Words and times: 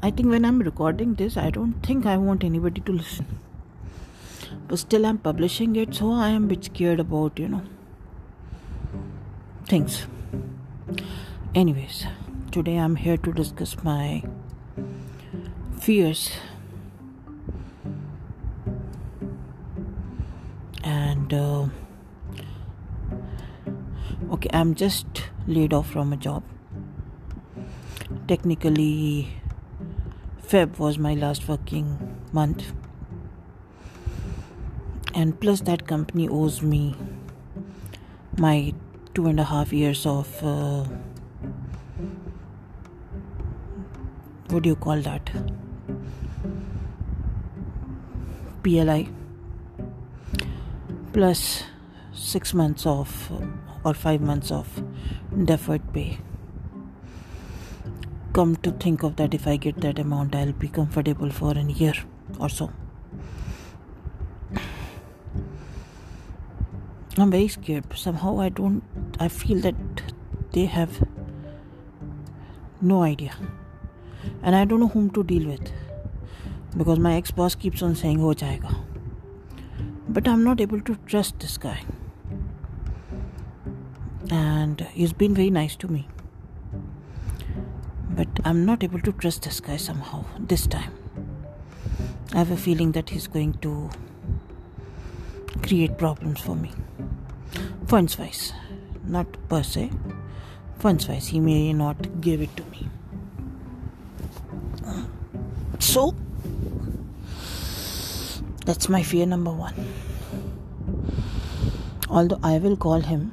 I 0.00 0.10
think 0.10 0.28
when 0.28 0.44
I'm 0.44 0.60
recording 0.60 1.14
this, 1.14 1.36
I 1.36 1.50
don't 1.50 1.74
think 1.84 2.06
I 2.06 2.16
want 2.16 2.44
anybody 2.44 2.80
to 2.82 2.92
listen. 2.92 3.26
But 4.68 4.78
still, 4.78 5.04
I'm 5.04 5.18
publishing 5.18 5.74
it, 5.76 5.94
so 5.94 6.12
I 6.12 6.28
am 6.28 6.44
a 6.44 6.46
bit 6.48 6.64
scared 6.64 7.00
about, 7.00 7.38
you 7.38 7.48
know, 7.48 7.62
things. 9.66 10.06
Anyways, 11.54 12.06
today 12.52 12.76
I'm 12.76 12.96
here 12.96 13.16
to 13.16 13.32
discuss 13.32 13.82
my 13.82 14.22
fears 15.80 16.30
and 20.84 21.32
uh, 21.32 21.66
okay 24.30 24.50
i'm 24.52 24.74
just 24.74 25.06
laid 25.46 25.72
off 25.72 25.88
from 25.90 26.12
a 26.12 26.16
job 26.16 26.42
technically 28.26 29.28
feb 30.50 30.78
was 30.78 30.98
my 30.98 31.12
last 31.12 31.46
working 31.46 31.88
month. 32.32 32.72
And 35.14 35.38
plus 35.38 35.60
that 35.62 35.86
company 35.86 36.26
owes 36.26 36.62
me 36.62 36.96
my 38.38 38.72
two 39.14 39.26
and 39.26 39.40
a 39.40 39.44
half 39.44 39.72
years 39.72 40.06
of 40.06 40.42
uh, 40.42 40.84
what 44.48 44.62
do 44.62 44.70
you 44.70 44.76
call 44.76 45.02
that? 45.02 45.30
PLI 48.62 49.08
plus 51.12 51.64
six 52.14 52.54
months 52.54 52.86
of 52.86 53.30
or 53.84 53.92
five 53.92 54.22
months 54.22 54.50
of 54.50 54.82
deferred 55.44 55.92
pay. 55.92 56.18
Come 58.38 58.54
to 58.56 58.70
think 58.70 59.02
of 59.02 59.16
that, 59.16 59.34
if 59.34 59.48
I 59.48 59.56
get 59.56 59.80
that 59.80 59.98
amount, 59.98 60.36
I'll 60.36 60.52
be 60.52 60.68
comfortable 60.68 61.28
for 61.28 61.58
a 61.58 61.62
year 61.62 61.94
or 62.38 62.48
so. 62.48 62.70
I'm 67.16 67.32
very 67.32 67.48
scared. 67.48 67.86
Somehow 67.96 68.38
I 68.38 68.48
don't, 68.50 68.84
I 69.18 69.26
feel 69.26 69.58
that 69.62 69.74
they 70.52 70.66
have 70.66 71.04
no 72.80 73.02
idea. 73.02 73.34
And 74.44 74.54
I 74.54 74.64
don't 74.64 74.78
know 74.78 74.86
whom 74.86 75.10
to 75.10 75.24
deal 75.24 75.48
with 75.48 75.72
because 76.76 77.00
my 77.00 77.16
ex 77.16 77.32
boss 77.32 77.56
keeps 77.56 77.82
on 77.82 77.96
saying 77.96 78.20
ho 78.20 78.34
jayega 78.42 78.72
but 80.16 80.28
i'm 80.28 80.44
not 80.44 80.60
able 80.60 80.80
to 80.88 80.96
trust 81.06 81.38
this 81.40 81.56
guy 81.64 81.80
and 84.30 84.86
he's 84.92 85.14
been 85.24 85.34
very 85.34 85.50
nice 85.58 85.74
to 85.76 85.88
me 85.88 86.06
but 88.18 88.40
i'm 88.44 88.64
not 88.66 88.82
able 88.82 89.00
to 89.08 89.12
trust 89.24 89.42
this 89.44 89.60
guy 89.60 89.76
somehow 89.76 90.24
this 90.52 90.66
time. 90.66 90.92
I 92.32 92.38
have 92.38 92.50
a 92.50 92.56
feeling 92.56 92.92
that 92.92 93.10
he's 93.10 93.26
going 93.26 93.54
to 93.66 93.90
create 95.62 95.96
problems 95.96 96.40
for 96.40 96.54
me. 96.54 96.72
Funds 97.86 98.18
wise 98.18 98.52
not 99.04 99.26
per 99.48 99.62
se. 99.62 99.90
Funds 100.78 101.08
wise 101.08 101.28
he 101.28 101.40
may 101.40 101.72
not 101.72 102.20
give 102.20 102.42
it 102.42 102.54
to 102.58 102.64
me. 102.64 102.88
So 105.78 106.14
that's 108.66 108.88
my 108.90 109.02
fear 109.02 109.26
number 109.26 109.50
one. 109.50 109.74
Although 112.10 112.40
I 112.42 112.58
will 112.58 112.76
call 112.76 113.00
him 113.00 113.32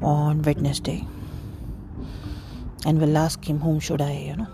on 0.00 0.42
Wednesday 0.42 1.06
and 2.84 3.00
will 3.00 3.16
ask 3.16 3.44
him 3.44 3.60
whom 3.60 3.80
should 3.80 4.00
I, 4.00 4.12
you 4.12 4.36
know, 4.36 4.48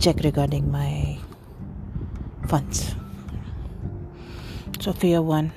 check 0.00 0.16
regarding 0.24 0.70
my 0.70 1.18
funds. 2.48 2.94
So 4.80 4.92
fear 4.92 5.22
one 5.22 5.52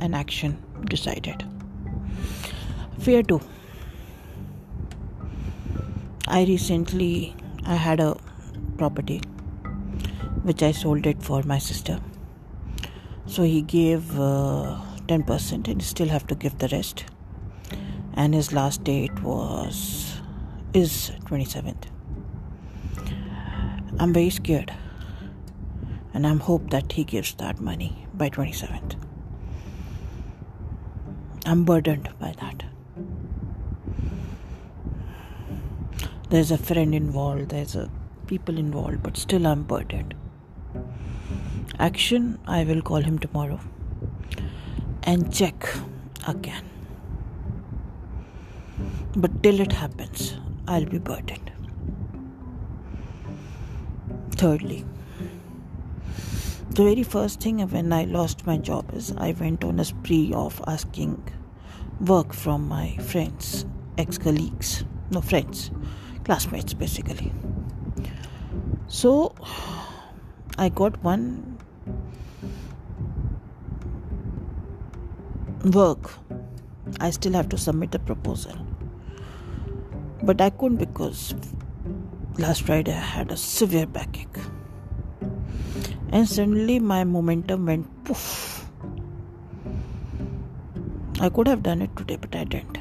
and 0.00 0.14
action 0.14 0.62
decided. 0.84 1.44
Fear 2.98 3.22
two. 3.22 3.40
I 6.26 6.44
recently 6.44 7.34
I 7.64 7.74
had 7.74 8.00
a 8.00 8.16
property 8.76 9.22
which 10.42 10.62
I 10.62 10.72
sold 10.72 11.06
it 11.06 11.22
for 11.22 11.42
my 11.42 11.58
sister. 11.58 12.00
So 13.26 13.42
he 13.42 13.62
gave 13.62 14.18
uh, 14.18 14.78
10% 15.06 15.68
and 15.68 15.82
still 15.82 16.08
have 16.08 16.26
to 16.28 16.34
give 16.34 16.58
the 16.58 16.68
rest. 16.68 17.04
And 18.14 18.34
his 18.34 18.52
last 18.52 18.84
date 18.84 19.22
was 19.22 20.07
is 20.78 21.12
27th. 21.26 21.88
I'm 23.98 24.12
very 24.12 24.30
scared. 24.30 24.72
And 26.14 26.26
I'm 26.26 26.40
hope 26.40 26.70
that 26.70 26.92
he 26.92 27.04
gives 27.04 27.34
that 27.34 27.60
money 27.60 28.06
by 28.14 28.30
27th. 28.30 28.96
I'm 31.46 31.64
burdened 31.64 32.08
by 32.18 32.34
that. 32.40 32.64
There's 36.30 36.50
a 36.50 36.58
friend 36.58 36.94
involved, 36.94 37.50
there's 37.50 37.74
a 37.74 37.90
people 38.26 38.58
involved, 38.58 39.02
but 39.02 39.16
still 39.16 39.46
I'm 39.46 39.62
burdened 39.64 40.14
action 41.86 42.22
i 42.48 42.64
will 42.68 42.80
call 42.82 43.04
him 43.08 43.18
tomorrow 43.24 43.58
and 45.04 45.32
check 45.32 45.68
again 46.26 46.64
but 49.14 49.42
till 49.44 49.60
it 49.60 49.70
happens 49.80 50.24
i'll 50.68 50.84
be 50.84 50.98
burdened. 50.98 51.50
Thirdly 54.32 54.84
the 56.70 56.84
very 56.84 57.02
first 57.02 57.40
thing 57.40 57.60
when 57.70 57.92
i 57.92 58.04
lost 58.04 58.46
my 58.46 58.56
job 58.56 58.94
is 58.94 59.12
i 59.16 59.32
went 59.40 59.64
on 59.64 59.80
a 59.80 59.84
spree 59.84 60.32
of 60.32 60.62
asking 60.66 61.16
work 62.12 62.32
from 62.32 62.68
my 62.68 62.96
friends 62.98 63.64
ex-colleagues 63.96 64.84
no 65.10 65.20
friends 65.20 65.70
classmates 66.28 66.74
basically. 66.74 67.32
So 68.86 69.34
i 70.58 70.68
got 70.68 71.02
one 71.02 71.58
work, 75.64 76.10
I 77.00 77.10
still 77.10 77.32
have 77.32 77.48
to 77.48 77.58
submit 77.58 77.94
a 77.94 77.98
proposal. 77.98 78.67
But 80.22 80.40
I 80.40 80.50
couldn't 80.50 80.78
because 80.78 81.34
last 82.38 82.62
Friday 82.62 82.92
I 82.92 83.00
had 83.00 83.30
a 83.30 83.36
severe 83.36 83.86
backache. 83.86 84.26
And 86.10 86.28
suddenly 86.28 86.78
my 86.78 87.04
momentum 87.04 87.66
went 87.66 88.04
poof. 88.04 88.66
I 91.20 91.28
could 91.28 91.48
have 91.48 91.62
done 91.62 91.82
it 91.82 91.96
today, 91.96 92.16
but 92.16 92.34
I 92.34 92.44
didn't. 92.44 92.78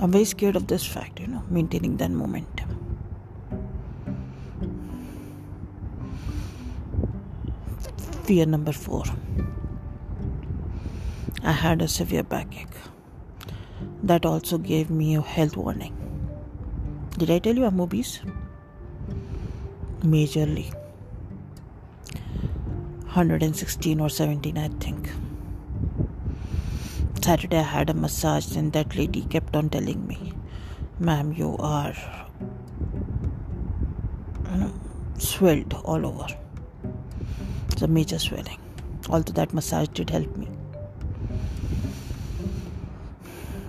I'm 0.00 0.12
very 0.12 0.24
scared 0.24 0.56
of 0.56 0.66
this 0.66 0.84
fact, 0.84 1.20
you 1.20 1.26
know, 1.26 1.42
maintaining 1.48 1.96
that 1.98 2.10
momentum. 2.10 2.68
Fear 8.24 8.46
number 8.46 8.72
four. 8.72 9.04
I 11.42 11.52
had 11.52 11.80
a 11.80 11.88
severe 11.88 12.22
backache. 12.22 12.66
That 14.02 14.26
also 14.26 14.58
gave 14.58 14.90
me 14.90 15.16
a 15.16 15.20
health 15.20 15.56
warning. 15.56 15.94
Did 17.18 17.30
I 17.30 17.38
tell 17.38 17.56
you 17.56 17.64
I'm 17.64 17.80
obese? 17.80 18.20
Majorly. 20.00 20.72
116 23.04 24.00
or 24.00 24.10
17, 24.10 24.58
I 24.58 24.68
think. 24.68 25.10
Saturday 27.24 27.58
I 27.58 27.62
had 27.62 27.90
a 27.90 27.94
massage, 27.94 28.54
and 28.54 28.72
that 28.72 28.94
lady 28.94 29.22
kept 29.22 29.56
on 29.56 29.70
telling 29.70 30.06
me, 30.06 30.32
Ma'am, 31.00 31.32
you 31.32 31.56
are 31.58 31.94
swelled 35.18 35.74
all 35.84 36.06
over. 36.06 36.26
It's 37.72 37.82
a 37.82 37.88
major 37.88 38.18
swelling. 38.18 38.58
Although 39.08 39.32
that 39.32 39.52
massage 39.52 39.88
did 39.88 40.10
help 40.10 40.36
me. 40.36 40.48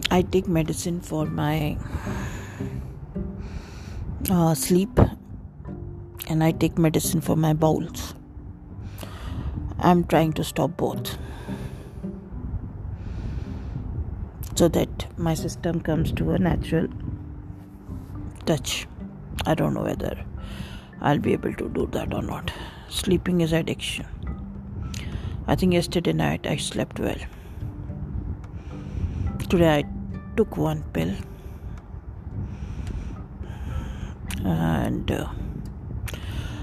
I 0.09 0.21
take 0.21 0.47
medicine 0.47 1.01
for 1.01 1.25
my 1.25 1.77
uh, 4.29 4.55
sleep 4.55 4.97
and 6.29 6.43
I 6.43 6.51
take 6.51 6.77
medicine 6.77 7.19
for 7.19 7.35
my 7.35 7.53
bowels. 7.53 8.15
I'm 9.79 10.05
trying 10.05 10.31
to 10.33 10.45
stop 10.45 10.77
both 10.77 11.17
so 14.55 14.69
that 14.69 15.19
my 15.19 15.33
system 15.33 15.81
comes 15.81 16.13
to 16.13 16.31
a 16.31 16.39
natural 16.39 16.87
touch. 18.45 18.87
I 19.45 19.55
don't 19.55 19.73
know 19.73 19.83
whether 19.83 20.25
I'll 21.01 21.19
be 21.19 21.33
able 21.33 21.53
to 21.53 21.69
do 21.69 21.87
that 21.91 22.13
or 22.13 22.21
not. 22.21 22.51
Sleeping 22.89 23.41
is 23.41 23.51
addiction. 23.51 24.05
I 25.47 25.55
think 25.55 25.73
yesterday 25.73 26.13
night 26.13 26.47
I 26.47 26.55
slept 26.55 26.99
well. 26.99 27.19
Today 29.49 29.77
I 29.79 29.96
took 30.37 30.55
one 30.55 30.83
pill. 30.93 31.13
And 34.45 35.11
uh, 35.11 35.27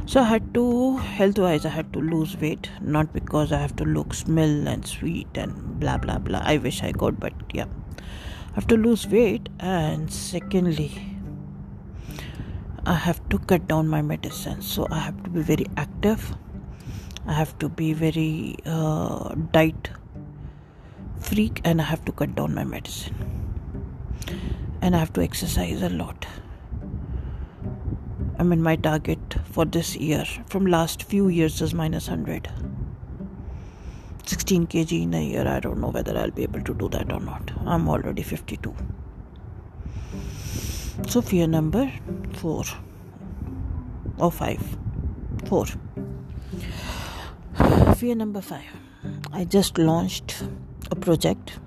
so 0.07 0.21
i 0.21 0.25
had 0.25 0.45
to 0.55 0.97
health 1.19 1.39
wise 1.43 1.65
i 1.69 1.71
had 1.75 1.93
to 1.93 2.01
lose 2.09 2.37
weight 2.43 2.69
not 2.95 3.13
because 3.13 3.53
i 3.57 3.59
have 3.59 3.75
to 3.75 3.85
look 3.85 4.13
smell 4.19 4.69
and 4.73 4.87
sweet 4.87 5.27
and 5.35 5.81
blah 5.81 5.97
blah 5.97 6.19
blah. 6.19 6.43
I 6.45 6.59
wish 6.59 6.83
i 6.83 6.93
could 6.93 7.19
but 7.19 7.33
yeah. 7.53 7.67
I 8.53 8.55
have 8.55 8.69
to 8.69 8.77
lose 8.77 9.09
weight 9.09 9.49
and 9.59 10.13
secondly 10.13 10.93
i 12.87 12.95
have 12.95 13.29
to 13.31 13.39
cut 13.39 13.67
down 13.67 13.89
my 13.89 14.03
medicine. 14.03 14.63
So 14.63 14.87
i 14.91 14.99
have 15.01 15.23
to 15.25 15.31
be 15.31 15.43
very 15.43 15.67
active. 15.77 16.37
I 17.27 17.33
have 17.33 17.59
to 17.59 17.69
be 17.69 17.93
very 17.95 18.57
uh, 18.67 19.35
diet 19.53 19.89
freak 21.21 21.61
and 21.65 21.81
i 21.81 21.85
have 21.85 22.05
to 22.05 22.13
cut 22.13 22.35
down 22.35 22.55
my 22.55 22.65
medicine 22.65 23.34
and 24.85 24.95
i 24.95 24.99
have 25.05 25.13
to 25.19 25.23
exercise 25.29 25.83
a 25.83 25.93
lot 26.01 26.27
I 28.37 28.43
mean, 28.43 28.63
my 28.63 28.75
target 28.77 29.37
for 29.45 29.65
this 29.65 29.97
year 29.97 30.25
from 30.49 30.67
last 30.67 31.05
few 31.05 31.29
years 31.29 31.63
is 31.63 31.73
minus 31.73 32.09
100. 32.09 32.51
16 34.27 34.67
kg 34.67 35.03
in 35.03 35.15
a 35.15 35.23
year. 35.25 35.47
I 35.47 35.61
don't 35.61 35.81
know 35.81 35.91
whether 35.91 36.19
I'll 36.19 36.33
be 36.33 36.43
able 36.43 36.61
to 36.63 36.75
do 36.75 36.89
that 36.89 37.13
or 37.13 37.21
not. 37.21 37.53
I'm 37.65 37.89
already 37.89 38.23
52. 38.23 38.75
So, 41.07 41.23
fear 41.23 41.47
number 41.47 41.93
four 42.33 42.65
or 44.19 44.33
five. 44.33 44.63
Four. 45.47 45.67
Fear 47.97 48.17
number 48.17 48.41
five. 48.41 48.65
I 49.33 49.45
just 49.45 49.79
launched 49.79 50.43
a 50.91 50.97
project. 50.97 51.59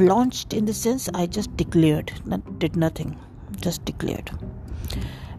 Launched 0.00 0.54
in 0.54 0.64
the 0.64 0.72
sense 0.72 1.10
I 1.12 1.26
just 1.26 1.54
declared, 1.58 2.10
not, 2.24 2.58
did 2.58 2.74
nothing 2.74 3.18
just 3.60 3.84
declared. 3.84 4.30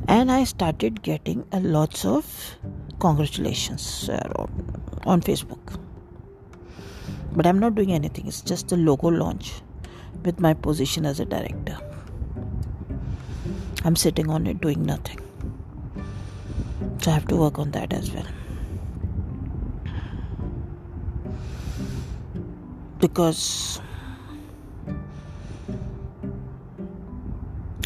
And 0.08 0.32
i 0.32 0.44
started 0.44 1.02
getting 1.02 1.46
a 1.52 1.60
lots 1.60 2.06
of 2.06 2.58
congratulations 3.00 4.10
uh, 4.10 4.46
on 5.06 5.22
facebook. 5.22 5.80
But 7.34 7.48
i'm 7.48 7.60
not 7.60 7.76
doing 7.76 7.92
anything 7.92 8.28
it's 8.28 8.42
just 8.42 8.72
a 8.72 8.76
logo 8.78 9.08
launch 9.08 9.52
with 10.24 10.40
my 10.40 10.54
position 10.54 11.06
as 11.06 11.20
a 11.20 11.26
director. 11.26 11.78
I'm 13.84 13.96
sitting 13.96 14.30
on 14.30 14.46
it 14.46 14.62
doing 14.62 14.84
nothing. 14.84 15.20
So 17.00 17.10
i 17.10 17.14
have 17.16 17.28
to 17.30 17.36
work 17.36 17.58
on 17.58 17.72
that 17.72 17.94
as 17.94 18.12
well. 18.12 18.28
Because 23.00 23.82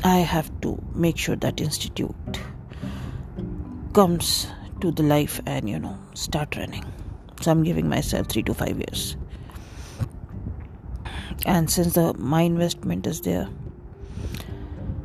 I 0.06 0.18
have 0.18 0.52
to 0.62 0.80
make 0.94 1.18
sure 1.18 1.36
that 1.38 1.60
institute 1.60 2.40
comes 3.94 4.46
to 4.82 4.92
the 4.92 5.02
life 5.02 5.42
and 5.48 5.68
you 5.68 5.80
know 5.80 5.98
start 6.14 6.56
running. 6.56 6.86
So 7.42 7.50
I'm 7.50 7.64
giving 7.64 7.90
myself 7.90 8.28
three 8.28 8.44
to 8.44 8.54
five 8.54 8.78
years. 8.78 9.18
And 11.48 11.72
since 11.72 11.96
the 11.96 12.14
my 12.20 12.44
investment 12.44 13.08
is 13.08 13.22
there, 13.22 13.50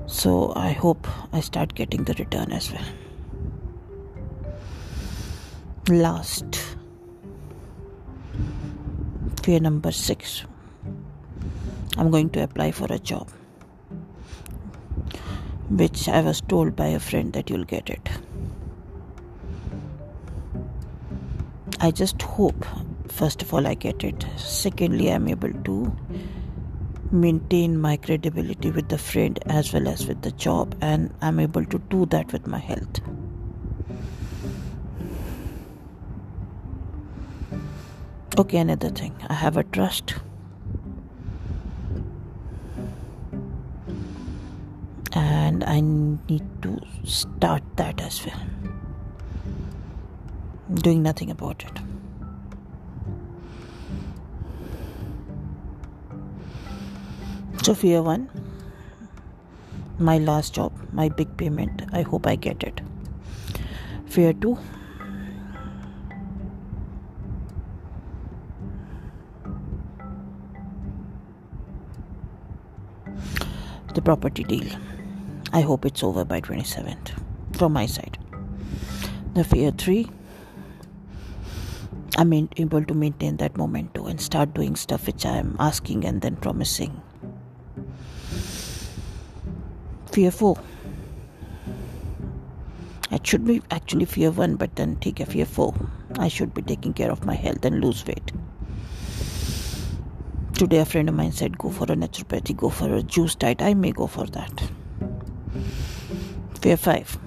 so 0.06 0.52
I 0.55 0.73
hope 0.73 1.08
I 1.32 1.41
start 1.41 1.75
getting 1.75 2.05
the 2.05 2.12
return 2.19 2.52
as 2.52 2.70
well. 2.70 2.85
Last 5.88 6.62
fear 9.43 9.61
number 9.61 9.93
six. 9.93 10.44
I'm 11.97 12.11
going 12.11 12.29
to 12.31 12.43
apply 12.43 12.73
for 12.73 12.93
a 12.93 12.99
job 12.99 13.31
which 15.70 16.08
I 16.08 16.20
was 16.20 16.40
told 16.40 16.75
by 16.75 16.88
a 16.88 16.99
friend 16.99 17.32
that 17.32 17.49
you'll 17.49 17.64
get 17.64 17.88
it. 17.88 18.08
I 21.81 21.90
just 21.90 22.20
hope, 22.20 22.67
first 23.08 23.40
of 23.40 23.55
all, 23.55 23.67
I 23.67 23.75
get 23.75 24.05
it. 24.05 24.26
Secondly, 24.37 25.11
I'm 25.11 25.28
able 25.28 25.52
to 25.52 25.96
maintain 27.12 27.78
my 27.81 27.96
credibility 27.96 28.70
with 28.70 28.88
the 28.88 28.99
friend 28.99 29.38
as 29.46 29.72
well 29.72 29.88
as 29.88 30.06
with 30.06 30.22
the 30.22 30.32
job, 30.32 30.76
and 30.81 31.14
I'm 31.22 31.40
able 31.40 31.64
to 31.64 31.78
do 31.78 32.05
that 32.06 32.32
with 32.32 32.46
my 32.46 32.58
health. 32.58 33.00
Okay, 38.38 38.58
another 38.58 38.90
thing 38.90 39.14
I 39.28 39.34
have 39.34 39.56
a 39.56 39.64
trust 39.64 40.14
and 45.62 45.68
I 45.68 45.80
need 45.80 46.62
to 46.62 46.80
start 47.04 47.62
that 47.76 48.00
as 48.00 48.24
well. 48.24 48.40
Doing 50.74 51.02
nothing 51.02 51.30
about 51.30 51.64
it. 51.64 51.78
So, 57.62 57.74
fear 57.74 58.02
one, 58.02 58.30
my 59.98 60.18
last 60.18 60.54
job, 60.54 60.72
my 60.92 61.08
big 61.08 61.36
payment, 61.36 61.82
I 61.92 62.02
hope 62.02 62.26
I 62.26 62.36
get 62.36 62.62
it. 62.62 62.80
Fear 64.06 64.32
two, 64.34 64.58
the 73.94 74.00
property 74.00 74.44
deal. 74.44 75.00
I 75.52 75.62
hope 75.62 75.85
it's 75.85 76.05
over 76.05 76.25
by 76.25 76.41
27th 76.41 77.11
from 77.56 77.73
my 77.73 77.87
side. 77.87 78.19
The 79.35 79.43
fear 79.43 79.73
3 79.73 80.08
I'm 82.17 82.32
able 82.32 82.85
to 82.85 82.94
maintain 82.94 83.37
that 83.38 83.56
momentum 83.56 84.06
and 84.06 84.20
start 84.20 84.55
doing 84.55 84.76
stuff 84.76 85.06
which 85.08 85.26
I 85.26 85.38
am 85.38 85.56
asking 85.58 86.05
and 86.05 86.20
then 86.20 86.37
promising. 86.37 87.02
Fear 90.12 90.31
4 90.31 90.56
it 93.11 93.26
should 93.26 93.44
be 93.44 93.61
actually 93.73 94.05
fear 94.05 94.31
1 94.31 94.55
but 94.55 94.76
then 94.76 94.97
take 94.97 95.19
a 95.19 95.26
fear 95.26 95.47
4 95.47 95.75
I 96.19 96.29
should 96.29 96.55
be 96.55 96.62
taking 96.62 96.93
care 96.93 97.11
of 97.11 97.25
my 97.25 97.35
health 97.35 97.64
and 97.64 97.82
lose 97.85 98.06
weight. 98.06 98.31
Today 100.54 100.78
a 100.78 100.85
friend 100.85 101.09
of 101.09 101.16
mine 101.16 101.33
said 101.33 101.59
go 101.59 101.71
for 101.71 101.85
a 101.85 101.97
naturopathy 101.97 102.57
go 102.57 102.69
for 102.69 102.95
a 102.95 103.02
juice 103.02 103.35
diet. 103.35 103.62
I 103.62 103.75
may 103.75 103.90
go 103.90 104.07
for 104.07 104.26
that 104.26 104.71
Fear 106.61 106.76
5 106.76 107.19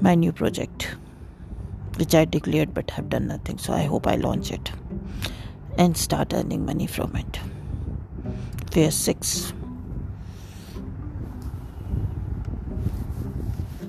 My 0.00 0.14
new 0.14 0.32
project, 0.32 0.94
which 1.96 2.14
I 2.14 2.24
declared 2.24 2.74
but 2.74 2.90
have 2.90 3.08
done 3.08 3.26
nothing, 3.28 3.58
so 3.58 3.72
I 3.72 3.84
hope 3.84 4.06
I 4.06 4.16
launch 4.16 4.50
it 4.50 4.72
and 5.78 5.96
start 5.96 6.32
earning 6.34 6.64
money 6.66 6.86
from 6.86 7.16
it. 7.16 7.40
Fear 8.70 8.90
6 8.90 9.52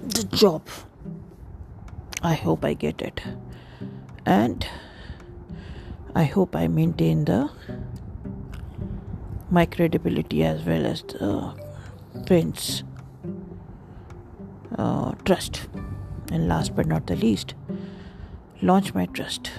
The 0.08 0.24
job. 0.24 0.68
I 2.22 2.36
hope 2.36 2.64
I 2.66 2.74
get 2.74 3.02
it. 3.02 3.22
And 4.26 4.66
I 6.16 6.24
hope 6.24 6.56
I 6.56 6.68
maintain 6.68 7.26
the 7.26 7.50
my 9.54 9.66
credibility 9.68 10.44
as 10.44 10.64
well 10.66 10.86
as 10.88 11.04
the 11.04 11.54
friends 12.28 12.84
uh, 14.78 15.12
trust. 15.26 15.68
And 16.32 16.48
last 16.48 16.76
but 16.76 16.88
not 16.88 17.06
the 17.06 17.16
least 17.16 17.54
launch 18.64 18.94
my 18.96 19.06
trust. 19.06 19.52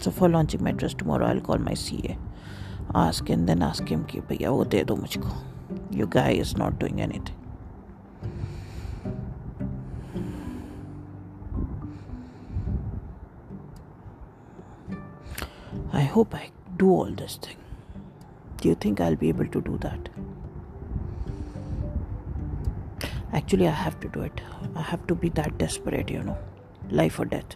So 0.00 0.10
for 0.10 0.28
launching 0.28 0.64
my 0.64 0.72
trust 0.72 0.98
tomorrow 0.98 1.26
i'll 1.26 1.40
call 1.40 1.58
my 1.58 1.74
ca 1.74 2.16
ask 2.94 3.30
and 3.34 3.48
then 3.48 3.62
ask 3.66 3.88
him 3.88 4.04
ki 4.12 4.22
bhaiya 4.30 4.52
wo 4.56 4.64
de 4.64 4.82
do 4.90 4.96
mujhko. 5.02 5.34
Your 6.00 6.08
guy 6.16 6.30
is 6.44 6.56
not 6.56 6.78
doing 6.80 7.00
anything. 7.00 7.34
I 15.92 16.02
hope 16.16 16.34
I 16.34 16.50
do 16.76 16.90
all 16.90 17.10
this 17.22 17.36
thing. 17.36 17.65
You 18.66 18.74
think 18.74 19.00
I'll 19.00 19.14
be 19.14 19.28
able 19.28 19.46
to 19.46 19.60
do 19.60 19.78
that? 19.78 20.08
Actually, 23.32 23.68
I 23.68 23.70
have 23.70 24.00
to 24.00 24.08
do 24.08 24.22
it. 24.22 24.40
I 24.74 24.82
have 24.82 25.06
to 25.06 25.14
be 25.14 25.28
that 25.40 25.56
desperate, 25.56 26.10
you 26.10 26.24
know. 26.24 26.36
Life 26.90 27.20
or 27.20 27.26
death. 27.26 27.54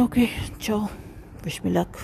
Okay, 0.00 0.30
ciao. 0.58 0.90
Wish 1.44 1.62
me 1.62 1.70
luck. 1.70 2.00